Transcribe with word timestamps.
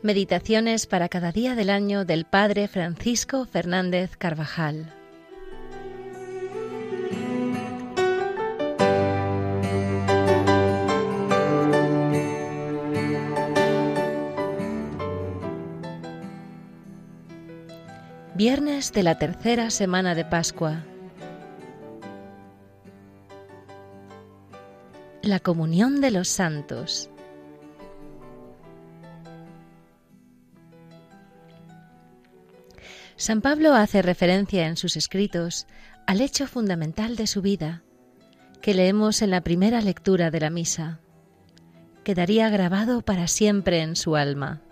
Meditaciones 0.00 0.86
para 0.86 1.08
cada 1.08 1.32
día 1.32 1.54
del 1.54 1.70
año 1.70 2.04
del 2.04 2.24
Padre 2.24 2.68
Francisco 2.68 3.44
Fernández 3.44 4.16
Carvajal. 4.16 4.94
Viernes 18.34 18.92
de 18.92 19.02
la 19.02 19.18
tercera 19.18 19.68
semana 19.70 20.14
de 20.14 20.24
Pascua. 20.24 20.84
La 25.22 25.40
comunión 25.40 26.00
de 26.00 26.12
los 26.12 26.28
santos. 26.28 27.10
San 33.28 33.42
Pablo 33.42 33.74
hace 33.74 34.00
referencia 34.00 34.68
en 34.68 34.78
sus 34.78 34.96
escritos 34.96 35.66
al 36.06 36.22
hecho 36.22 36.46
fundamental 36.46 37.14
de 37.14 37.26
su 37.26 37.42
vida, 37.42 37.82
que 38.62 38.72
leemos 38.72 39.20
en 39.20 39.28
la 39.28 39.42
primera 39.42 39.82
lectura 39.82 40.30
de 40.30 40.40
la 40.40 40.48
misa. 40.48 41.00
Quedaría 42.04 42.48
grabado 42.48 43.02
para 43.02 43.28
siempre 43.28 43.82
en 43.82 43.96
su 43.96 44.16
alma. 44.16 44.62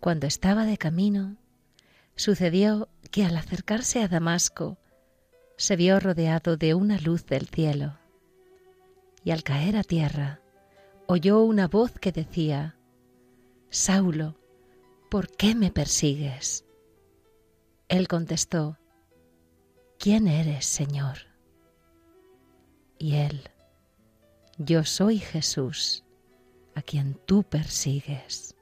Cuando 0.00 0.26
estaba 0.26 0.66
de 0.66 0.76
camino, 0.76 1.38
sucedió 2.14 2.90
que 3.10 3.24
al 3.24 3.38
acercarse 3.38 4.02
a 4.02 4.08
Damasco, 4.08 4.76
se 5.56 5.76
vio 5.76 6.00
rodeado 6.00 6.58
de 6.58 6.74
una 6.74 6.98
luz 6.98 7.24
del 7.24 7.48
cielo. 7.48 7.96
Y 9.24 9.30
al 9.30 9.42
caer 9.42 9.78
a 9.78 9.82
tierra, 9.82 10.40
oyó 11.06 11.42
una 11.42 11.68
voz 11.68 11.92
que 11.98 12.12
decía, 12.12 12.76
Saulo, 13.70 14.36
¿por 15.08 15.34
qué 15.34 15.54
me 15.54 15.70
persigues? 15.70 16.66
Él 17.88 18.08
contestó, 18.08 18.78
¿quién 19.98 20.26
eres, 20.26 20.64
Señor? 20.64 21.18
Y 22.98 23.16
él, 23.16 23.50
yo 24.56 24.84
soy 24.84 25.18
Jesús, 25.18 26.04
a 26.74 26.82
quien 26.82 27.14
tú 27.26 27.42
persigues. 27.42 28.54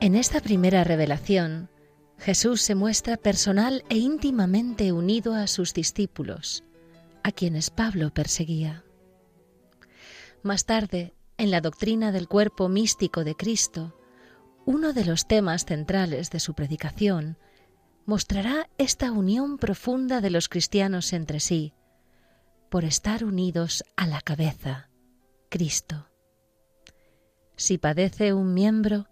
En 0.00 0.16
esta 0.16 0.40
primera 0.40 0.82
revelación, 0.82 1.68
Jesús 2.20 2.60
se 2.60 2.74
muestra 2.74 3.16
personal 3.16 3.82
e 3.88 3.96
íntimamente 3.96 4.92
unido 4.92 5.34
a 5.34 5.46
sus 5.46 5.72
discípulos, 5.72 6.64
a 7.22 7.32
quienes 7.32 7.70
Pablo 7.70 8.12
perseguía. 8.12 8.84
Más 10.42 10.66
tarde, 10.66 11.14
en 11.38 11.50
la 11.50 11.62
doctrina 11.62 12.12
del 12.12 12.28
cuerpo 12.28 12.68
místico 12.68 13.24
de 13.24 13.34
Cristo, 13.36 13.96
uno 14.66 14.92
de 14.92 15.06
los 15.06 15.26
temas 15.26 15.64
centrales 15.64 16.30
de 16.30 16.40
su 16.40 16.52
predicación 16.52 17.38
mostrará 18.04 18.68
esta 18.76 19.12
unión 19.12 19.56
profunda 19.56 20.20
de 20.20 20.28
los 20.28 20.50
cristianos 20.50 21.14
entre 21.14 21.40
sí, 21.40 21.72
por 22.68 22.84
estar 22.84 23.24
unidos 23.24 23.82
a 23.96 24.06
la 24.06 24.20
cabeza, 24.20 24.90
Cristo. 25.48 26.08
Si 27.56 27.78
padece 27.78 28.34
un 28.34 28.52
miembro, 28.52 29.08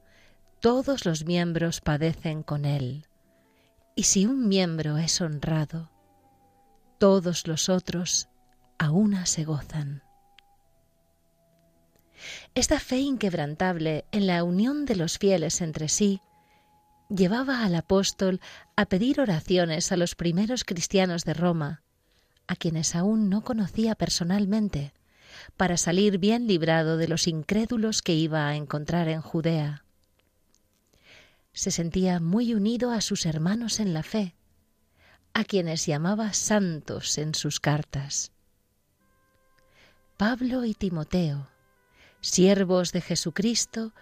todos 0.61 1.05
los 1.05 1.25
miembros 1.25 1.81
padecen 1.81 2.43
con 2.43 2.65
él. 2.65 3.07
Y 3.98 4.04
si 4.04 4.26
un 4.26 4.47
miembro 4.47 4.97
es 4.97 5.20
honrado, 5.20 5.91
todos 6.98 7.48
los 7.48 7.69
otros 7.69 8.28
a 8.78 8.92
una 8.92 9.26
se 9.26 9.42
gozan. 9.42 10.04
Esta 12.54 12.78
fe 12.78 12.98
inquebrantable 12.98 14.04
en 14.12 14.28
la 14.28 14.44
unión 14.44 14.84
de 14.84 14.94
los 14.94 15.19
fieles 15.19 15.60
entre 15.62 15.88
sí 15.88 16.22
llevaba 17.08 17.64
al 17.64 17.75
apóstol 17.75 18.41
a 18.76 18.87
pedir 18.87 19.20
oraciones 19.20 19.91
a 19.91 19.97
los 19.97 20.14
primeros 20.14 20.62
cristianos 20.62 21.25
de 21.25 21.34
Roma, 21.34 21.82
a 22.47 22.54
quienes 22.54 22.94
aún 22.94 23.28
no 23.28 23.42
conocía 23.42 23.97
personalmente, 23.97 24.92
para 25.56 25.76
salir 25.76 26.19
bien 26.19 26.47
librado 26.47 26.98
de 26.98 27.08
los 27.08 27.26
incrédulos 27.26 28.03
que 28.03 28.14
iba 28.14 28.47
a 28.47 28.54
encontrar 28.54 29.08
en 29.08 29.22
Judea 29.22 29.88
se 31.58 31.72
sentía 31.72 32.20
muy 32.20 32.54
unido 32.54 32.92
a 32.92 33.00
sus 33.00 33.26
hermanos 33.26 33.80
en 33.80 33.92
la 33.92 34.04
fe, 34.04 34.36
a 35.34 35.42
quienes 35.42 35.86
llamaba 35.86 36.32
santos 36.32 37.19
en 37.19 37.34
sus 37.34 37.58
cartas. 37.58 38.30
Pablo 40.16 40.64
y 40.64 40.72
Timoteo, 40.74 41.50
siervos 42.20 42.92
de 42.92 43.00
Jesucristo, 43.00 43.92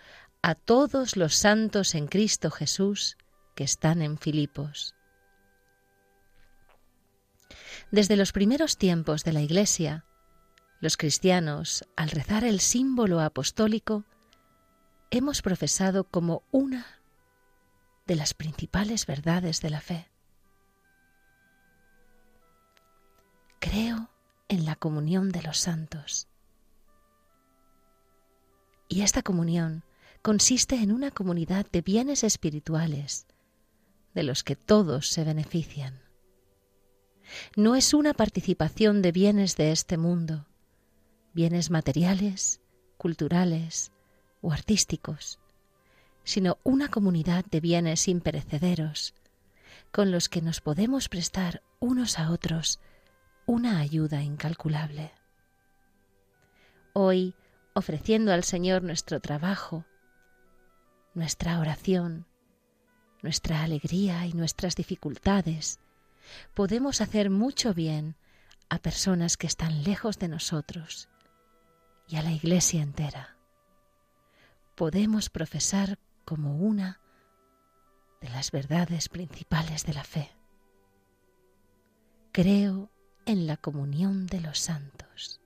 a 0.42 0.54
todos 0.54 1.16
los 1.16 1.34
santos 1.34 1.94
en 1.94 2.08
Cristo 2.08 2.50
Jesús 2.50 3.16
que 3.54 3.64
están 3.64 4.02
en 4.02 4.18
Filipos. 4.18 4.94
Desde 7.90 8.16
los 8.16 8.32
primeros 8.32 8.76
tiempos 8.76 9.24
de 9.24 9.32
la 9.32 9.40
Iglesia, 9.40 10.04
los 10.82 10.98
cristianos, 10.98 11.86
al 11.96 12.10
rezar 12.10 12.44
el 12.44 12.60
símbolo 12.60 13.20
apostólico, 13.20 14.04
hemos 15.10 15.40
profesado 15.40 16.04
como 16.04 16.42
una 16.50 16.96
de 18.06 18.16
las 18.16 18.34
principales 18.34 19.06
verdades 19.06 19.60
de 19.60 19.70
la 19.70 19.80
fe. 19.80 20.08
Creo 23.58 24.10
en 24.48 24.64
la 24.64 24.76
comunión 24.76 25.30
de 25.30 25.42
los 25.42 25.58
santos. 25.58 26.28
Y 28.88 29.02
esta 29.02 29.22
comunión 29.22 29.84
consiste 30.22 30.76
en 30.76 30.92
una 30.92 31.10
comunidad 31.10 31.66
de 31.70 31.82
bienes 31.82 32.22
espirituales, 32.22 33.26
de 34.14 34.22
los 34.22 34.44
que 34.44 34.56
todos 34.56 35.08
se 35.08 35.24
benefician. 35.24 36.00
No 37.56 37.74
es 37.74 37.92
una 37.92 38.14
participación 38.14 39.02
de 39.02 39.10
bienes 39.10 39.56
de 39.56 39.72
este 39.72 39.96
mundo, 39.96 40.46
bienes 41.32 41.70
materiales, 41.70 42.60
culturales 42.96 43.92
o 44.40 44.52
artísticos, 44.52 45.40
sino 46.26 46.59
una 46.64 46.88
comunidad 46.88 47.44
de 47.44 47.60
bienes 47.60 48.09
imperecederos, 48.09 49.14
con 49.92 50.10
los 50.10 50.28
que 50.28 50.42
nos 50.42 50.60
podemos 50.60 51.09
prestar 51.09 51.62
unos 51.78 52.19
a 52.19 52.32
otros 52.32 52.81
una 53.47 53.78
ayuda 53.78 54.25
incalculable. 54.25 55.12
Hoy, 56.94 57.36
ofreciendo 57.75 58.32
al 58.32 58.42
Señor 58.42 58.82
nuestro 58.82 59.20
trabajo, 59.20 59.84
nuestra 61.15 61.60
oración, 61.60 62.26
nuestra 63.22 63.62
alegría 63.62 64.26
y 64.26 64.32
nuestras 64.32 64.75
dificultades, 64.75 65.78
podemos 66.54 67.00
hacer 67.00 67.31
mucho 67.31 67.72
bien 67.72 68.16
a 68.68 68.78
personas 68.78 69.36
que 69.36 69.47
están 69.47 69.84
lejos 69.84 70.18
de 70.18 70.27
nosotros 70.27 71.09
y 72.09 72.16
a 72.16 72.22
la 72.22 72.33
Iglesia 72.33 72.83
entera. 72.83 73.36
Podemos 74.74 75.30
profesar 75.30 76.00
como 76.26 76.56
una 76.56 77.00
de 78.20 78.28
las 78.28 78.50
verdades 78.50 79.08
principales 79.08 79.86
de 79.86 79.94
la 79.94 80.04
fe. 80.04 80.30
Creo 82.32 82.90
en 83.24 83.46
la 83.46 83.56
comunión 83.56 84.26
de 84.26 84.40
los 84.40 84.58
santos. 84.58 85.40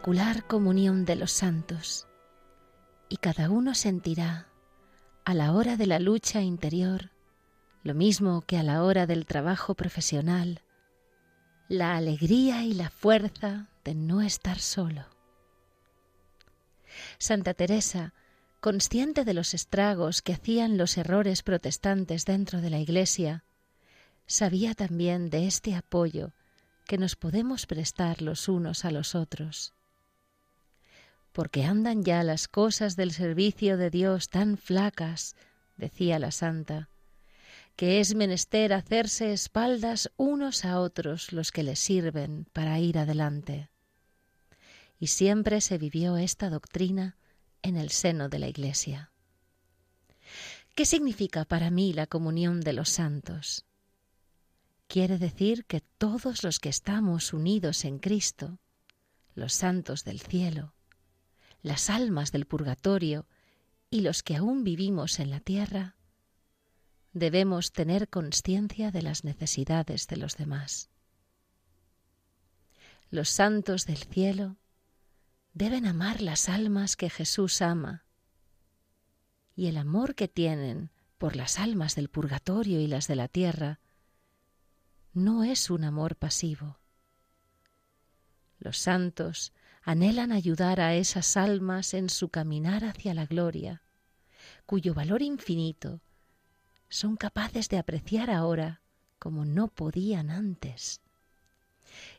Comunión 0.00 1.04
de 1.04 1.16
los 1.16 1.32
santos 1.32 2.06
y 3.08 3.16
cada 3.16 3.50
uno 3.50 3.74
sentirá, 3.74 4.48
a 5.24 5.34
la 5.34 5.52
hora 5.52 5.76
de 5.76 5.86
la 5.86 5.98
lucha 5.98 6.42
interior, 6.42 7.10
lo 7.82 7.94
mismo 7.94 8.42
que 8.42 8.58
a 8.58 8.62
la 8.62 8.82
hora 8.82 9.06
del 9.06 9.26
trabajo 9.26 9.74
profesional, 9.74 10.62
la 11.68 11.96
alegría 11.96 12.64
y 12.64 12.74
la 12.74 12.90
fuerza 12.90 13.68
de 13.84 13.94
no 13.94 14.20
estar 14.20 14.58
solo. 14.58 15.06
Santa 17.18 17.54
Teresa, 17.54 18.14
consciente 18.60 19.24
de 19.24 19.34
los 19.34 19.54
estragos 19.54 20.22
que 20.22 20.32
hacían 20.34 20.76
los 20.76 20.96
errores 20.96 21.42
protestantes 21.42 22.24
dentro 22.24 22.60
de 22.60 22.70
la 22.70 22.78
Iglesia, 22.78 23.44
sabía 24.26 24.74
también 24.74 25.30
de 25.30 25.46
este 25.46 25.74
apoyo 25.74 26.32
que 26.86 26.98
nos 26.98 27.16
podemos 27.16 27.66
prestar 27.66 28.22
los 28.22 28.48
unos 28.48 28.84
a 28.84 28.90
los 28.90 29.14
otros. 29.14 29.77
Porque 31.32 31.64
andan 31.64 32.04
ya 32.04 32.22
las 32.22 32.48
cosas 32.48 32.96
del 32.96 33.12
servicio 33.12 33.76
de 33.76 33.90
Dios 33.90 34.28
tan 34.28 34.56
flacas, 34.56 35.36
decía 35.76 36.18
la 36.18 36.30
santa, 36.30 36.88
que 37.76 38.00
es 38.00 38.14
menester 38.14 38.72
hacerse 38.72 39.32
espaldas 39.32 40.10
unos 40.16 40.64
a 40.64 40.80
otros 40.80 41.32
los 41.32 41.52
que 41.52 41.62
les 41.62 41.78
sirven 41.78 42.46
para 42.52 42.80
ir 42.80 42.98
adelante. 42.98 43.70
Y 44.98 45.06
siempre 45.06 45.60
se 45.60 45.78
vivió 45.78 46.16
esta 46.16 46.50
doctrina 46.50 47.16
en 47.62 47.76
el 47.76 47.90
seno 47.90 48.28
de 48.28 48.40
la 48.40 48.48
Iglesia. 48.48 49.12
¿Qué 50.74 50.84
significa 50.84 51.44
para 51.44 51.70
mí 51.70 51.92
la 51.92 52.06
comunión 52.06 52.60
de 52.60 52.72
los 52.72 52.88
santos? 52.88 53.64
Quiere 54.88 55.18
decir 55.18 55.64
que 55.66 55.80
todos 55.80 56.42
los 56.42 56.60
que 56.60 56.70
estamos 56.70 57.32
unidos 57.32 57.84
en 57.84 57.98
Cristo, 57.98 58.58
los 59.34 59.52
santos 59.52 60.02
del 60.02 60.20
cielo, 60.20 60.74
las 61.68 61.90
almas 61.90 62.32
del 62.32 62.46
purgatorio 62.46 63.26
y 63.90 64.00
los 64.00 64.22
que 64.22 64.36
aún 64.36 64.64
vivimos 64.64 65.20
en 65.20 65.30
la 65.30 65.38
tierra, 65.38 65.96
debemos 67.12 67.72
tener 67.72 68.08
conciencia 68.08 68.90
de 68.90 69.02
las 69.02 69.22
necesidades 69.22 70.06
de 70.08 70.16
los 70.16 70.36
demás. 70.36 70.90
Los 73.10 73.28
santos 73.28 73.86
del 73.86 73.98
cielo 73.98 74.56
deben 75.52 75.86
amar 75.86 76.22
las 76.22 76.48
almas 76.48 76.96
que 76.96 77.10
Jesús 77.10 77.62
ama, 77.62 78.04
y 79.54 79.66
el 79.66 79.76
amor 79.76 80.14
que 80.14 80.28
tienen 80.28 80.90
por 81.18 81.36
las 81.36 81.58
almas 81.58 81.94
del 81.94 82.08
purgatorio 82.08 82.80
y 82.80 82.86
las 82.86 83.08
de 83.08 83.16
la 83.16 83.28
tierra 83.28 83.80
no 85.12 85.44
es 85.44 85.68
un 85.68 85.84
amor 85.84 86.16
pasivo. 86.16 86.78
Los 88.58 88.78
santos 88.78 89.52
anhelan 89.88 90.32
ayudar 90.32 90.82
a 90.82 90.94
esas 90.96 91.38
almas 91.38 91.94
en 91.94 92.10
su 92.10 92.28
caminar 92.28 92.84
hacia 92.84 93.14
la 93.14 93.24
gloria, 93.24 93.80
cuyo 94.66 94.92
valor 94.92 95.22
infinito 95.22 96.02
son 96.90 97.16
capaces 97.16 97.70
de 97.70 97.78
apreciar 97.78 98.30
ahora 98.30 98.82
como 99.18 99.46
no 99.46 99.68
podían 99.68 100.28
antes. 100.28 101.00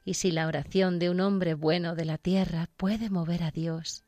Y 0.03 0.15
si 0.15 0.31
la 0.31 0.47
oración 0.47 0.97
de 0.97 1.11
un 1.11 1.19
hombre 1.19 1.53
bueno 1.53 1.93
de 1.93 2.05
la 2.05 2.17
tierra 2.17 2.67
puede 2.75 3.11
mover 3.11 3.43
a 3.43 3.51
Dios, 3.51 4.03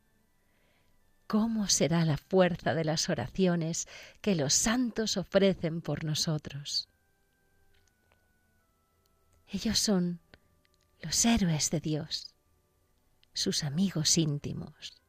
¿cómo 1.28 1.68
será 1.68 2.04
la 2.04 2.18
fuerza 2.18 2.74
de 2.74 2.84
las 2.84 3.10
oraciones 3.10 3.88
que 4.22 4.34
los 4.34 4.56
santos 4.56 5.18
ofrecen 5.18 5.82
por 5.82 6.04
nosotros? 6.04 6.90
Ellos 9.50 9.78
son 9.78 10.20
los 11.04 11.24
héroes 11.26 11.70
de 11.70 11.80
Dios, 11.80 12.31
sus 13.34 13.64
amigos 13.64 14.18
íntimos, 14.18 15.02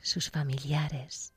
sus 0.00 0.30
familiares, 0.30 1.32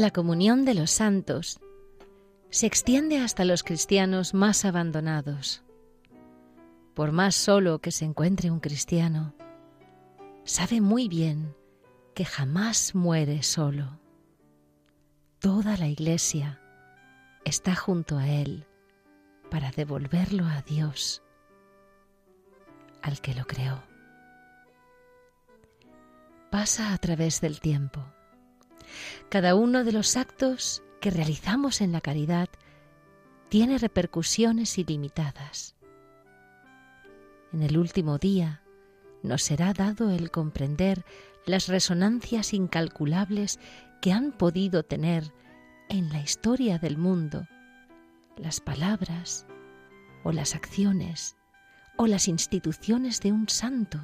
La 0.00 0.10
comunión 0.10 0.64
de 0.64 0.72
los 0.72 0.90
santos 0.90 1.60
se 2.48 2.64
extiende 2.66 3.18
hasta 3.18 3.44
los 3.44 3.62
cristianos 3.62 4.32
más 4.32 4.64
abandonados. 4.64 5.62
Por 6.94 7.12
más 7.12 7.34
solo 7.34 7.80
que 7.80 7.90
se 7.90 8.06
encuentre 8.06 8.50
un 8.50 8.60
cristiano, 8.60 9.34
sabe 10.44 10.80
muy 10.80 11.06
bien 11.06 11.54
que 12.14 12.24
jamás 12.24 12.94
muere 12.94 13.42
solo. 13.42 14.00
Toda 15.38 15.76
la 15.76 15.88
iglesia 15.88 16.62
está 17.44 17.76
junto 17.76 18.16
a 18.16 18.26
él 18.26 18.66
para 19.50 19.70
devolverlo 19.70 20.46
a 20.46 20.62
Dios, 20.62 21.22
al 23.02 23.20
que 23.20 23.34
lo 23.34 23.44
creó. 23.44 23.82
Pasa 26.50 26.94
a 26.94 26.96
través 26.96 27.42
del 27.42 27.60
tiempo 27.60 28.02
cada 29.28 29.54
uno 29.54 29.84
de 29.84 29.92
los 29.92 30.16
actos 30.16 30.82
que 31.00 31.10
realizamos 31.10 31.80
en 31.80 31.92
la 31.92 32.00
caridad 32.00 32.48
tiene 33.48 33.78
repercusiones 33.78 34.78
ilimitadas. 34.78 35.76
En 37.52 37.62
el 37.62 37.78
último 37.78 38.18
día 38.18 38.62
nos 39.22 39.42
será 39.42 39.72
dado 39.72 40.10
el 40.10 40.30
comprender 40.30 41.04
las 41.46 41.66
resonancias 41.68 42.54
incalculables 42.54 43.58
que 44.00 44.12
han 44.12 44.32
podido 44.32 44.82
tener 44.82 45.32
en 45.88 46.10
la 46.10 46.20
historia 46.20 46.78
del 46.78 46.96
mundo 46.96 47.46
las 48.36 48.60
palabras 48.60 49.46
o 50.22 50.32
las 50.32 50.54
acciones 50.54 51.36
o 51.96 52.06
las 52.06 52.28
instituciones 52.28 53.20
de 53.20 53.32
un 53.32 53.48
santo 53.48 53.98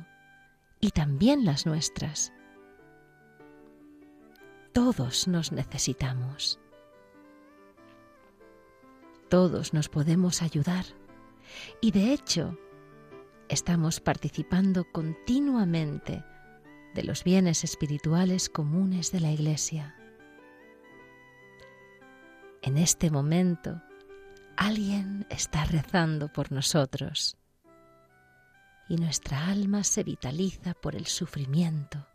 y 0.81 0.91
también 0.91 1.45
las 1.45 1.65
nuestras. 1.65 2.33
Todos 4.77 5.27
nos 5.27 5.53
necesitamos. 5.53 6.61
Todos 9.31 9.73
nos 9.73 9.89
podemos 9.89 10.43
ayudar. 10.43 10.85
Y 11.81 11.93
de 11.93 12.13
hecho, 12.13 12.59
estamos 13.49 14.01
participando 14.01 14.85
continuamente 14.93 16.23
de 16.95 17.05
los 17.05 17.25
bienes 17.25 17.65
espirituales 17.65 18.51
comunes 18.51 19.13
de 19.13 19.21
la 19.21 19.33
Iglesia. 19.33 19.97
En 22.61 22.77
este 22.77 23.11
momento, 23.11 23.81
alguien 24.59 25.27
está 25.31 25.65
rezando 25.65 26.31
por 26.31 26.53
nosotros 26.53 27.39
y 28.91 28.97
nuestra 28.97 29.47
alma 29.47 29.85
se 29.85 30.05
vitaliza 30.05 30.75
por 30.75 30.97
el 30.97 31.07
sufrimiento, 31.07 32.07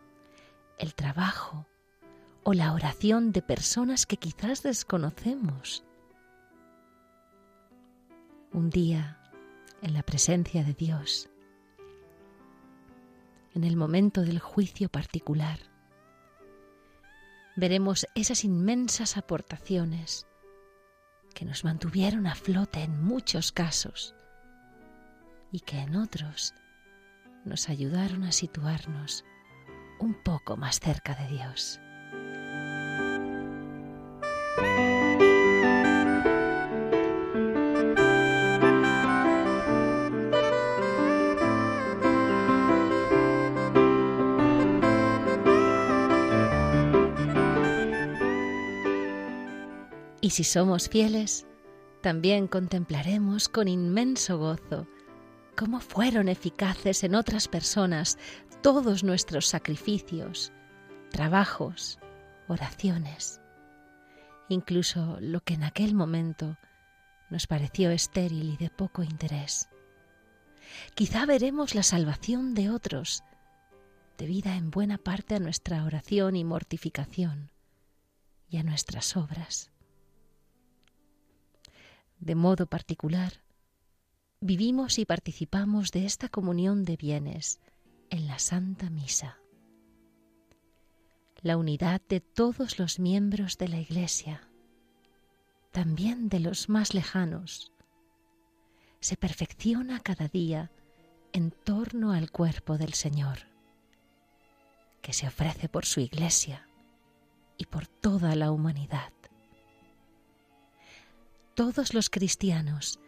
el 0.77 0.93
trabajo 0.93 1.65
o 2.43 2.53
la 2.53 2.73
oración 2.73 3.31
de 3.31 3.41
personas 3.41 4.05
que 4.05 4.17
quizás 4.17 4.63
desconocemos. 4.63 5.83
Un 8.51 8.69
día, 8.69 9.19
en 9.81 9.93
la 9.93 10.03
presencia 10.03 10.63
de 10.63 10.73
Dios, 10.73 11.29
en 13.53 13.63
el 13.63 13.75
momento 13.75 14.21
del 14.21 14.39
juicio 14.39 14.89
particular, 14.89 15.59
veremos 17.55 18.07
esas 18.15 18.43
inmensas 18.43 19.17
aportaciones 19.17 20.25
que 21.33 21.45
nos 21.45 21.63
mantuvieron 21.63 22.27
a 22.27 22.35
flote 22.35 22.81
en 22.81 23.03
muchos 23.03 23.51
casos 23.51 24.15
y 25.51 25.59
que 25.59 25.79
en 25.79 25.95
otros 25.95 26.53
nos 27.45 27.69
ayudaron 27.69 28.23
a 28.23 28.31
situarnos 28.31 29.25
un 29.99 30.13
poco 30.23 30.57
más 30.57 30.79
cerca 30.79 31.15
de 31.15 31.27
Dios. 31.27 31.79
Y 50.31 50.33
si 50.33 50.43
somos 50.45 50.87
fieles, 50.87 51.45
también 51.99 52.47
contemplaremos 52.47 53.49
con 53.49 53.67
inmenso 53.67 54.37
gozo 54.37 54.87
cómo 55.57 55.81
fueron 55.81 56.29
eficaces 56.29 57.03
en 57.03 57.15
otras 57.15 57.49
personas 57.49 58.17
todos 58.61 59.03
nuestros 59.03 59.47
sacrificios, 59.47 60.53
trabajos, 61.09 61.99
oraciones, 62.47 63.41
incluso 64.47 65.17
lo 65.19 65.41
que 65.41 65.55
en 65.55 65.65
aquel 65.65 65.93
momento 65.93 66.57
nos 67.29 67.45
pareció 67.45 67.91
estéril 67.91 68.53
y 68.53 68.55
de 68.55 68.69
poco 68.69 69.03
interés. 69.03 69.67
Quizá 70.95 71.25
veremos 71.25 71.75
la 71.75 71.83
salvación 71.83 72.53
de 72.53 72.69
otros, 72.69 73.21
debida 74.17 74.55
en 74.55 74.71
buena 74.71 74.97
parte 74.97 75.35
a 75.35 75.39
nuestra 75.39 75.83
oración 75.83 76.37
y 76.37 76.45
mortificación 76.45 77.51
y 78.47 78.59
a 78.59 78.63
nuestras 78.63 79.17
obras. 79.17 79.71
De 82.21 82.35
modo 82.35 82.67
particular, 82.67 83.33
vivimos 84.41 84.99
y 84.99 85.05
participamos 85.05 85.91
de 85.91 86.05
esta 86.05 86.29
comunión 86.29 86.85
de 86.85 86.95
bienes 86.95 87.59
en 88.11 88.27
la 88.27 88.37
Santa 88.37 88.91
Misa. 88.91 89.39
La 91.41 91.57
unidad 91.57 91.99
de 92.07 92.19
todos 92.19 92.77
los 92.77 92.99
miembros 92.99 93.57
de 93.57 93.69
la 93.69 93.79
Iglesia, 93.79 94.47
también 95.71 96.29
de 96.29 96.39
los 96.39 96.69
más 96.69 96.93
lejanos, 96.93 97.73
se 98.99 99.17
perfecciona 99.17 99.99
cada 99.99 100.27
día 100.27 100.71
en 101.33 101.49
torno 101.49 102.11
al 102.11 102.29
cuerpo 102.29 102.77
del 102.77 102.93
Señor, 102.93 103.47
que 105.01 105.13
se 105.13 105.25
ofrece 105.25 105.69
por 105.69 105.87
su 105.87 106.01
Iglesia 106.01 106.69
y 107.57 107.65
por 107.65 107.87
toda 107.87 108.35
la 108.35 108.51
humanidad. 108.51 109.11
Todos 111.55 111.93
los 111.93 112.09
cristianos, 112.09 112.99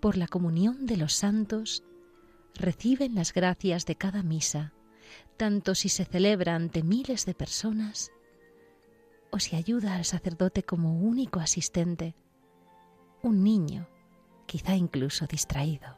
por 0.00 0.16
la 0.16 0.26
comunión 0.26 0.86
de 0.86 0.96
los 0.96 1.12
santos, 1.12 1.84
reciben 2.54 3.14
las 3.14 3.34
gracias 3.34 3.84
de 3.84 3.94
cada 3.96 4.22
misa, 4.22 4.72
tanto 5.36 5.74
si 5.74 5.90
se 5.90 6.06
celebra 6.06 6.54
ante 6.54 6.82
miles 6.82 7.26
de 7.26 7.34
personas 7.34 8.10
o 9.30 9.38
si 9.38 9.54
ayuda 9.54 9.96
al 9.96 10.06
sacerdote 10.06 10.62
como 10.62 10.98
único 10.98 11.40
asistente, 11.40 12.14
un 13.22 13.44
niño, 13.44 13.86
quizá 14.46 14.74
incluso 14.74 15.26
distraído. 15.26 15.94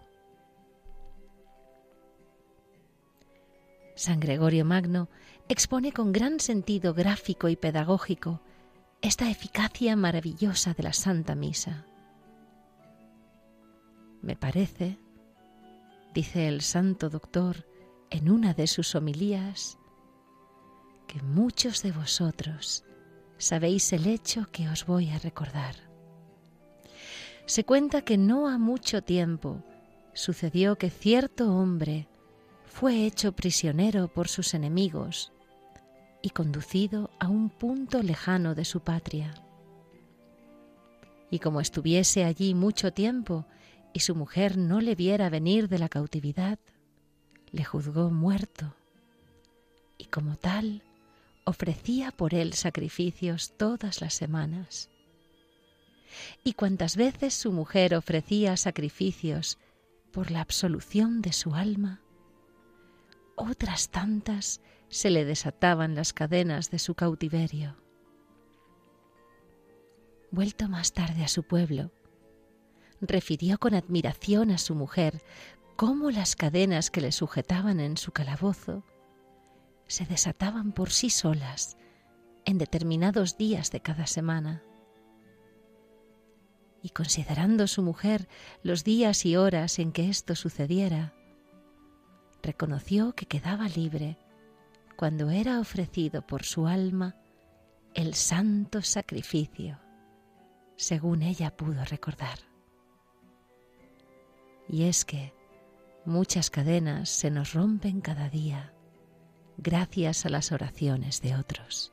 San 3.94 4.18
Gregorio 4.18 4.64
Magno 4.64 5.08
expone 5.48 5.92
con 5.92 6.10
gran 6.10 6.40
sentido 6.40 6.94
gráfico 6.94 7.48
y 7.48 7.54
pedagógico 7.54 8.40
esta 9.02 9.30
eficacia 9.30 9.94
maravillosa 9.94 10.74
de 10.74 10.82
la 10.82 10.92
Santa 10.92 11.34
Misa. 11.34 11.86
Me 14.22 14.36
parece, 14.36 14.98
dice 16.14 16.46
el 16.46 16.60
santo 16.60 17.10
doctor 17.10 17.66
en 18.08 18.30
una 18.30 18.54
de 18.54 18.68
sus 18.68 18.94
homilías, 18.94 19.78
que 21.08 21.20
muchos 21.22 21.82
de 21.82 21.90
vosotros 21.90 22.84
sabéis 23.36 23.92
el 23.92 24.06
hecho 24.06 24.46
que 24.52 24.68
os 24.68 24.86
voy 24.86 25.10
a 25.10 25.18
recordar. 25.18 25.74
Se 27.46 27.64
cuenta 27.64 28.02
que 28.02 28.16
no 28.16 28.48
ha 28.48 28.58
mucho 28.58 29.02
tiempo 29.02 29.64
sucedió 30.14 30.76
que 30.76 30.88
cierto 30.88 31.52
hombre 31.52 32.06
fue 32.64 33.04
hecho 33.04 33.32
prisionero 33.32 34.06
por 34.06 34.28
sus 34.28 34.54
enemigos 34.54 35.32
y 36.22 36.30
conducido 36.30 37.10
a 37.18 37.26
un 37.26 37.50
punto 37.50 38.02
lejano 38.02 38.54
de 38.54 38.64
su 38.64 38.80
patria. 38.80 39.34
Y 41.28 41.40
como 41.40 41.60
estuviese 41.60 42.22
allí 42.24 42.54
mucho 42.54 42.92
tiempo 42.92 43.46
y 43.92 44.00
su 44.00 44.14
mujer 44.14 44.56
no 44.56 44.80
le 44.80 44.94
viera 44.94 45.28
venir 45.28 45.68
de 45.68 45.78
la 45.78 45.88
cautividad, 45.88 46.58
le 47.50 47.64
juzgó 47.64 48.10
muerto 48.10 48.74
y 49.98 50.06
como 50.06 50.36
tal 50.36 50.82
ofrecía 51.44 52.10
por 52.10 52.34
él 52.34 52.54
sacrificios 52.54 53.54
todas 53.56 54.00
las 54.00 54.14
semanas. 54.14 54.90
Y 56.44 56.54
cuantas 56.54 56.96
veces 56.96 57.34
su 57.34 57.52
mujer 57.52 57.94
ofrecía 57.94 58.56
sacrificios 58.56 59.58
por 60.12 60.30
la 60.30 60.40
absolución 60.40 61.22
de 61.22 61.32
su 61.32 61.54
alma, 61.54 62.00
otras 63.36 63.90
tantas 63.90 64.60
se 64.88 65.10
le 65.10 65.24
desataban 65.24 65.94
las 65.94 66.12
cadenas 66.12 66.70
de 66.70 66.78
su 66.78 66.94
cautiverio. 66.94 67.76
Vuelto 70.30 70.68
más 70.68 70.92
tarde 70.92 71.24
a 71.24 71.28
su 71.28 71.42
pueblo, 71.42 71.90
refirió 73.02 73.58
con 73.58 73.74
admiración 73.74 74.50
a 74.52 74.58
su 74.58 74.74
mujer 74.74 75.22
cómo 75.76 76.10
las 76.10 76.36
cadenas 76.36 76.90
que 76.90 77.00
le 77.00 77.12
sujetaban 77.12 77.80
en 77.80 77.96
su 77.96 78.12
calabozo 78.12 78.84
se 79.88 80.06
desataban 80.06 80.72
por 80.72 80.90
sí 80.90 81.10
solas 81.10 81.76
en 82.44 82.58
determinados 82.58 83.36
días 83.36 83.70
de 83.70 83.80
cada 83.80 84.06
semana. 84.06 84.62
Y 86.82 86.90
considerando 86.90 87.66
su 87.66 87.82
mujer 87.82 88.28
los 88.62 88.84
días 88.84 89.26
y 89.26 89.36
horas 89.36 89.78
en 89.78 89.92
que 89.92 90.08
esto 90.08 90.34
sucediera, 90.34 91.12
reconoció 92.42 93.14
que 93.14 93.26
quedaba 93.26 93.68
libre 93.68 94.18
cuando 94.96 95.30
era 95.30 95.60
ofrecido 95.60 96.26
por 96.26 96.44
su 96.44 96.66
alma 96.66 97.16
el 97.94 98.14
santo 98.14 98.82
sacrificio, 98.82 99.78
según 100.76 101.22
ella 101.22 101.56
pudo 101.56 101.84
recordar. 101.84 102.51
Y 104.72 104.84
es 104.84 105.04
que 105.04 105.34
muchas 106.06 106.48
cadenas 106.50 107.10
se 107.10 107.30
nos 107.30 107.52
rompen 107.52 108.00
cada 108.00 108.30
día 108.30 108.74
gracias 109.58 110.24
a 110.24 110.30
las 110.30 110.50
oraciones 110.50 111.20
de 111.20 111.36
otros. 111.36 111.92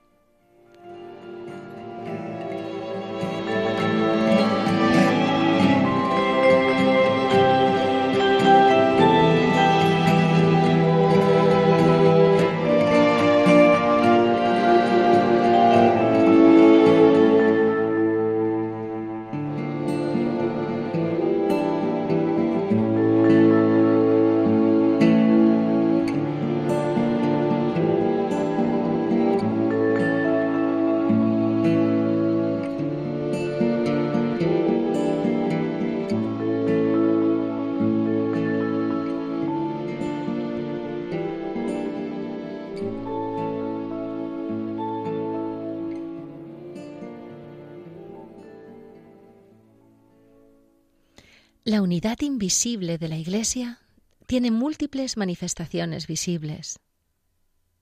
La 51.70 51.84
unidad 51.84 52.20
invisible 52.22 52.98
de 52.98 53.08
la 53.08 53.18
Iglesia 53.18 53.78
tiene 54.26 54.50
múltiples 54.50 55.18
manifestaciones 55.18 56.08
visibles. 56.08 56.80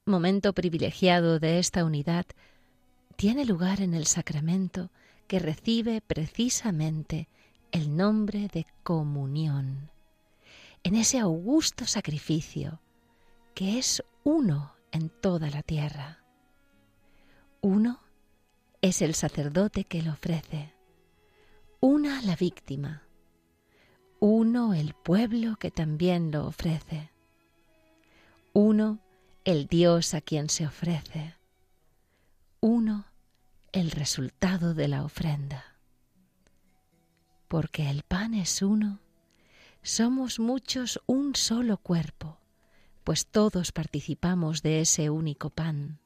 Momento 0.05 0.51
privilegiado 0.51 1.39
de 1.39 1.57
esta 1.57 1.85
unidad 1.85 2.25
tiene 3.15 3.45
lugar 3.45 3.79
en 3.79 3.93
el 3.93 4.05
sacramento 4.05 4.91
que 5.29 5.39
recibe 5.39 6.01
precisamente 6.01 7.29
el 7.71 7.95
nombre 7.95 8.49
de 8.49 8.67
comunión, 8.83 9.89
en 10.83 10.95
ese 10.95 11.19
augusto 11.19 11.85
sacrificio 11.85 12.81
que 13.55 13.79
es 13.79 14.03
uno 14.25 14.73
en 14.91 15.07
toda 15.07 15.49
la 15.49 15.63
tierra. 15.63 16.25
Uno 17.61 18.01
es 18.81 19.01
el 19.01 19.15
sacerdote 19.15 19.85
que 19.85 20.01
lo 20.01 20.11
ofrece, 20.11 20.73
una 21.79 22.21
la 22.23 22.35
víctima, 22.35 23.06
uno 24.19 24.73
el 24.73 24.93
pueblo 24.93 25.57
que 25.57 25.71
también 25.71 26.31
lo 26.31 26.47
ofrece, 26.47 27.11
uno 28.53 28.99
el 29.45 29.67
Dios 29.67 30.13
a 30.13 30.21
quien 30.21 30.49
se 30.49 30.65
ofrece, 30.65 31.35
uno 32.59 33.05
el 33.71 33.91
resultado 33.91 34.73
de 34.73 34.87
la 34.87 35.03
ofrenda. 35.03 35.63
Porque 37.47 37.89
el 37.89 38.03
pan 38.03 38.33
es 38.33 38.61
uno, 38.61 38.99
somos 39.83 40.39
muchos 40.39 40.99
un 41.05 41.35
solo 41.35 41.77
cuerpo, 41.77 42.39
pues 43.03 43.27
todos 43.27 43.71
participamos 43.71 44.63
de 44.63 44.81
ese 44.81 45.09
único 45.09 45.49
pan. 45.49 45.99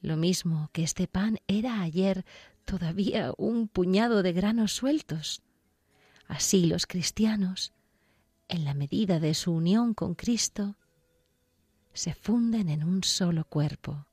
Lo 0.00 0.16
mismo 0.16 0.68
que 0.72 0.82
este 0.82 1.06
pan 1.06 1.38
era 1.46 1.80
ayer 1.80 2.24
todavía 2.64 3.32
un 3.36 3.68
puñado 3.68 4.22
de 4.22 4.32
granos 4.32 4.72
sueltos. 4.72 5.42
Así 6.26 6.66
los 6.66 6.86
cristianos, 6.86 7.72
en 8.48 8.64
la 8.64 8.74
medida 8.74 9.20
de 9.20 9.34
su 9.34 9.52
unión 9.52 9.94
con 9.94 10.14
Cristo, 10.14 10.76
se 11.92 12.14
funden 12.14 12.68
en 12.68 12.82
un 12.82 13.04
solo 13.04 13.44
cuerpo, 13.44 14.06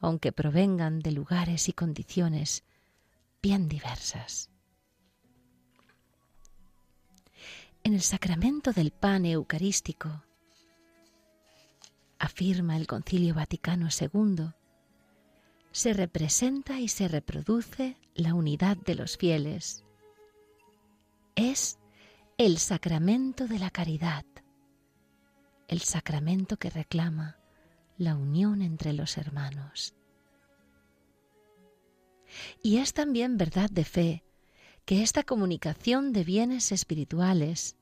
aunque 0.00 0.32
provengan 0.32 1.00
de 1.00 1.12
lugares 1.12 1.68
y 1.68 1.72
condiciones 1.72 2.64
bien 3.42 3.68
diversas. 3.68 4.50
En 7.84 7.94
el 7.94 8.02
sacramento 8.02 8.72
del 8.72 8.92
pan 8.92 9.26
eucarístico, 9.26 10.22
afirma 12.18 12.76
el 12.76 12.86
Concilio 12.86 13.34
Vaticano 13.34 13.88
II, 13.88 14.52
se 15.72 15.92
representa 15.92 16.78
y 16.78 16.86
se 16.86 17.08
reproduce 17.08 17.96
la 18.14 18.34
unidad 18.34 18.76
de 18.76 18.94
los 18.94 19.16
fieles. 19.16 19.84
Es 21.34 21.78
el 22.36 22.58
sacramento 22.58 23.46
de 23.48 23.58
la 23.58 23.70
caridad, 23.70 24.24
el 25.68 25.80
sacramento 25.80 26.58
que 26.58 26.68
reclama 26.68 27.38
la 27.96 28.16
unión 28.16 28.60
entre 28.60 28.92
los 28.92 29.16
hermanos. 29.16 29.94
Y 32.62 32.78
es 32.78 32.92
también 32.92 33.36
verdad 33.36 33.70
de 33.70 33.84
fe 33.84 34.24
que 34.84 35.02
esta 35.02 35.22
comunicación 35.22 36.12
de 36.12 36.24
bienes 36.24 36.72
espirituales 36.72 37.76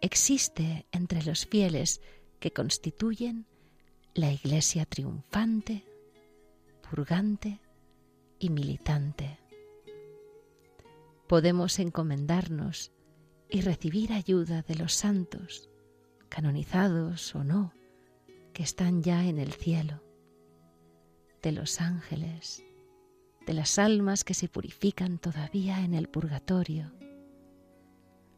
existe 0.00 0.86
entre 0.92 1.22
los 1.22 1.46
fieles 1.46 2.00
que 2.40 2.52
constituyen 2.52 3.46
la 4.14 4.32
Iglesia 4.32 4.84
triunfante, 4.84 5.84
purgante 6.88 7.60
y 8.38 8.50
militante. 8.50 9.38
Podemos 11.28 11.80
encomendarnos 11.80 12.92
y 13.50 13.60
recibir 13.60 14.12
ayuda 14.12 14.62
de 14.62 14.76
los 14.76 14.92
santos, 14.92 15.68
canonizados 16.28 17.34
o 17.34 17.42
no, 17.42 17.72
que 18.52 18.62
están 18.62 19.02
ya 19.02 19.24
en 19.24 19.38
el 19.38 19.52
cielo, 19.52 20.02
de 21.42 21.52
los 21.52 21.80
ángeles, 21.80 22.64
de 23.44 23.54
las 23.54 23.78
almas 23.78 24.22
que 24.22 24.34
se 24.34 24.48
purifican 24.48 25.18
todavía 25.18 25.80
en 25.80 25.94
el 25.94 26.08
purgatorio, 26.08 26.92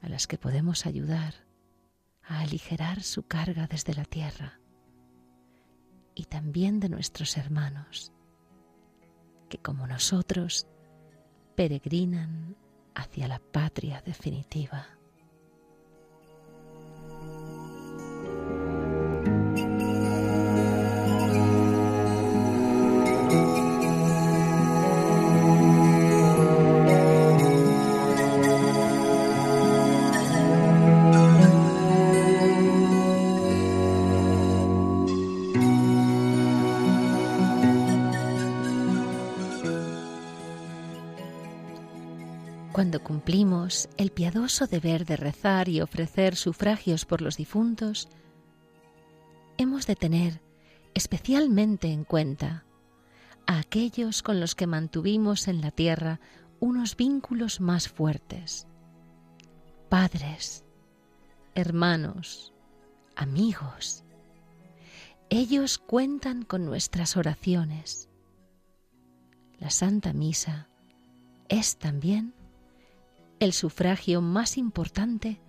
a 0.00 0.08
las 0.08 0.26
que 0.26 0.38
podemos 0.38 0.86
ayudar 0.86 1.46
a 2.22 2.40
aligerar 2.40 3.02
su 3.02 3.22
carga 3.24 3.66
desde 3.66 3.94
la 3.94 4.04
tierra, 4.04 4.60
y 6.14 6.24
también 6.24 6.80
de 6.80 6.88
nuestros 6.88 7.36
hermanos, 7.36 8.12
que 9.48 9.58
como 9.58 9.86
nosotros 9.86 10.66
peregrinan 11.54 12.56
hacia 12.98 13.28
la 13.28 13.38
patria 13.38 14.02
definitiva. 14.04 14.97
Piadoso 44.30 44.66
deber 44.66 45.06
de 45.06 45.16
rezar 45.16 45.70
y 45.70 45.80
ofrecer 45.80 46.36
sufragios 46.36 47.06
por 47.06 47.22
los 47.22 47.38
difuntos, 47.38 48.10
hemos 49.56 49.86
de 49.86 49.96
tener 49.96 50.42
especialmente 50.92 51.90
en 51.90 52.04
cuenta 52.04 52.66
a 53.46 53.58
aquellos 53.58 54.22
con 54.22 54.38
los 54.38 54.54
que 54.54 54.66
mantuvimos 54.66 55.48
en 55.48 55.62
la 55.62 55.70
tierra 55.70 56.20
unos 56.60 56.94
vínculos 56.94 57.62
más 57.62 57.88
fuertes, 57.88 58.66
padres, 59.88 60.62
hermanos, 61.54 62.52
amigos. 63.16 64.04
Ellos 65.30 65.78
cuentan 65.78 66.42
con 66.42 66.66
nuestras 66.66 67.16
oraciones. 67.16 68.10
La 69.58 69.70
Santa 69.70 70.12
Misa 70.12 70.68
es 71.48 71.78
también 71.78 72.34
el 73.40 73.52
sufragio 73.52 74.20
más 74.20 74.58
importante 74.58 75.40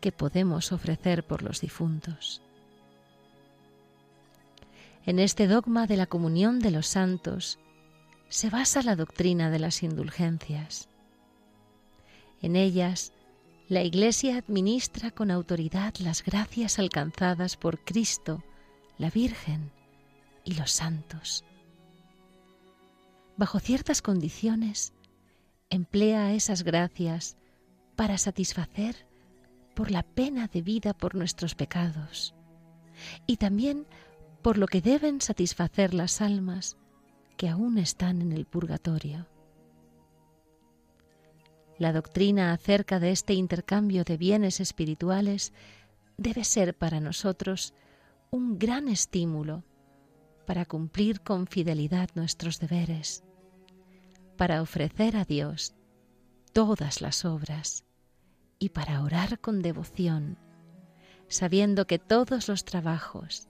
que 0.00 0.12
podemos 0.12 0.72
ofrecer 0.72 1.26
por 1.26 1.42
los 1.42 1.60
difuntos. 1.60 2.42
En 5.04 5.18
este 5.18 5.46
dogma 5.46 5.86
de 5.86 5.96
la 5.96 6.06
comunión 6.06 6.58
de 6.58 6.70
los 6.70 6.86
santos 6.86 7.58
se 8.28 8.50
basa 8.50 8.82
la 8.82 8.96
doctrina 8.96 9.50
de 9.50 9.58
las 9.58 9.82
indulgencias. 9.82 10.88
En 12.42 12.56
ellas, 12.56 13.12
la 13.68 13.82
Iglesia 13.82 14.36
administra 14.36 15.10
con 15.10 15.30
autoridad 15.30 15.94
las 15.98 16.22
gracias 16.22 16.78
alcanzadas 16.78 17.56
por 17.56 17.80
Cristo, 17.80 18.44
la 18.98 19.10
Virgen 19.10 19.70
y 20.44 20.54
los 20.54 20.70
santos. 20.70 21.44
Bajo 23.36 23.58
ciertas 23.58 24.02
condiciones, 24.02 24.92
emplea 25.70 26.32
esas 26.32 26.62
gracias 26.62 27.36
para 27.96 28.18
satisfacer 28.18 29.06
por 29.74 29.90
la 29.90 30.02
pena 30.02 30.48
de 30.48 30.62
vida 30.62 30.94
por 30.94 31.14
nuestros 31.14 31.54
pecados 31.54 32.34
y 33.26 33.36
también 33.36 33.86
por 34.42 34.58
lo 34.58 34.66
que 34.66 34.80
deben 34.80 35.20
satisfacer 35.20 35.92
las 35.92 36.20
almas 36.20 36.76
que 37.36 37.48
aún 37.48 37.78
están 37.78 38.22
en 38.22 38.32
el 38.32 38.46
purgatorio. 38.46 39.26
La 41.78 41.92
doctrina 41.92 42.52
acerca 42.52 42.98
de 43.00 43.10
este 43.10 43.34
intercambio 43.34 44.04
de 44.04 44.16
bienes 44.16 44.60
espirituales 44.60 45.52
debe 46.16 46.44
ser 46.44 46.74
para 46.74 47.00
nosotros 47.00 47.74
un 48.30 48.58
gran 48.58 48.88
estímulo 48.88 49.64
para 50.46 50.64
cumplir 50.64 51.20
con 51.20 51.46
fidelidad 51.46 52.08
nuestros 52.14 52.60
deberes 52.60 53.25
para 54.36 54.62
ofrecer 54.62 55.16
a 55.16 55.24
Dios 55.24 55.74
todas 56.52 57.00
las 57.00 57.24
obras 57.24 57.84
y 58.58 58.70
para 58.70 59.02
orar 59.02 59.40
con 59.40 59.62
devoción, 59.62 60.38
sabiendo 61.28 61.86
que 61.86 61.98
todos 61.98 62.48
los 62.48 62.64
trabajos, 62.64 63.48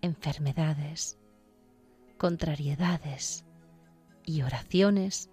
enfermedades, 0.00 1.18
contrariedades 2.18 3.44
y 4.24 4.42
oraciones 4.42 5.30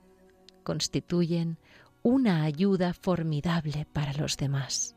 constituyen 0.64 1.58
una 2.04 2.44
ayuda 2.44 2.94
formidable 2.94 3.86
para 3.92 4.14
los 4.14 4.38
demás. 4.38 4.96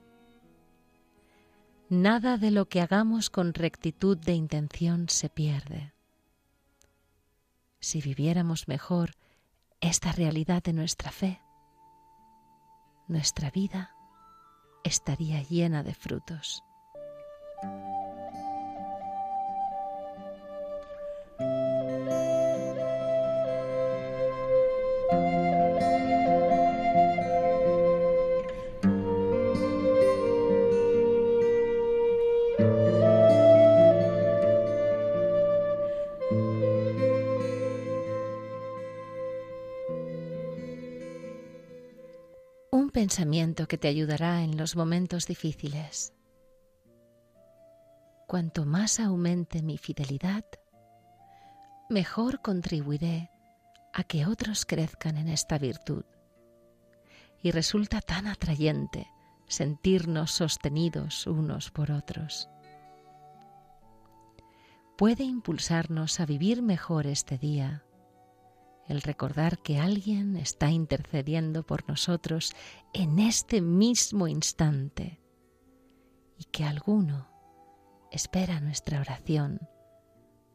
Nada 1.88 2.38
de 2.38 2.50
lo 2.50 2.68
que 2.68 2.80
hagamos 2.80 3.28
con 3.28 3.52
rectitud 3.54 4.16
de 4.16 4.32
intención 4.32 5.08
se 5.08 5.28
pierde. 5.28 5.92
Si 7.80 8.00
viviéramos 8.00 8.68
mejor 8.68 9.16
esta 9.82 10.12
realidad 10.12 10.62
de 10.62 10.72
nuestra 10.72 11.10
fe, 11.10 11.42
nuestra 13.08 13.50
vida 13.50 13.90
estaría 14.84 15.42
llena 15.42 15.82
de 15.82 15.92
frutos. 15.92 16.64
Pensamiento 43.02 43.66
que 43.66 43.78
te 43.78 43.88
ayudará 43.88 44.44
en 44.44 44.56
los 44.56 44.76
momentos 44.76 45.26
difíciles. 45.26 46.12
Cuanto 48.28 48.64
más 48.64 49.00
aumente 49.00 49.60
mi 49.60 49.76
fidelidad, 49.76 50.44
mejor 51.90 52.42
contribuiré 52.42 53.28
a 53.92 54.04
que 54.04 54.24
otros 54.24 54.64
crezcan 54.64 55.16
en 55.16 55.26
esta 55.26 55.58
virtud. 55.58 56.04
Y 57.42 57.50
resulta 57.50 58.00
tan 58.00 58.28
atrayente 58.28 59.08
sentirnos 59.48 60.30
sostenidos 60.30 61.26
unos 61.26 61.72
por 61.72 61.90
otros. 61.90 62.48
Puede 64.96 65.24
impulsarnos 65.24 66.20
a 66.20 66.26
vivir 66.26 66.62
mejor 66.62 67.08
este 67.08 67.36
día 67.36 67.82
el 68.88 69.02
recordar 69.02 69.58
que 69.58 69.78
alguien 69.78 70.36
está 70.36 70.70
intercediendo 70.70 71.64
por 71.64 71.88
nosotros 71.88 72.52
en 72.92 73.18
este 73.18 73.60
mismo 73.60 74.28
instante 74.28 75.20
y 76.38 76.44
que 76.44 76.64
alguno 76.64 77.28
espera 78.10 78.60
nuestra 78.60 79.00
oración 79.00 79.60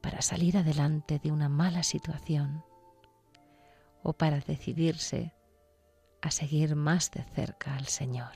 para 0.02 0.22
salir 0.22 0.58
adelante 0.58 1.20
de 1.20 1.32
una 1.32 1.50
mala 1.50 1.84
situación 1.84 2.64
o 4.04 4.14
para 4.14 4.40
decidirse 4.40 5.34
a 6.22 6.32
seguir 6.32 6.76
más 6.76 7.12
de 7.12 7.24
cerca 7.24 7.76
al 7.76 7.88
Señor. 7.88 8.34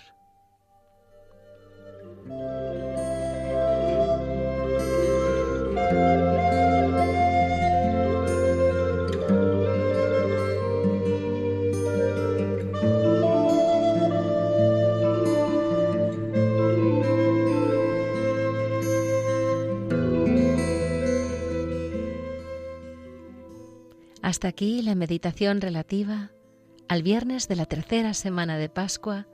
Hasta 24.32 24.48
aquí 24.48 24.82
la 24.82 24.96
meditación 24.96 25.60
relativa 25.60 26.32
al 26.88 27.04
viernes 27.04 27.50
de 27.50 27.58
la 27.58 27.66
tercera 27.66 28.14
semana 28.14 28.58
de 28.58 28.70
Pascua 28.70 29.28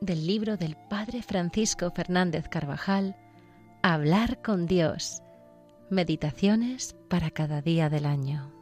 del 0.00 0.26
libro 0.26 0.56
del 0.56 0.74
Padre 0.88 1.22
Francisco 1.22 1.90
Fernández 1.90 2.48
Carvajal, 2.48 3.14
Hablar 3.82 4.40
con 4.40 4.64
Dios. 4.64 5.20
Meditaciones 5.90 6.96
para 7.10 7.30
cada 7.30 7.60
día 7.60 7.90
del 7.90 8.06
año. 8.06 8.59